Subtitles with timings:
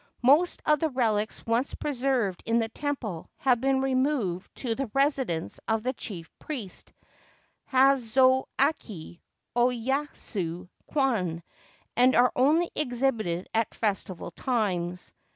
[0.23, 5.59] Most of the relics once preserved in the temple have been removed to the residence
[5.67, 6.91] of the Chief Priest
[7.71, 9.19] (Hakozaki
[9.55, 11.43] Oyatsu kwan),
[11.95, 15.13] and are only exhibited at festival times.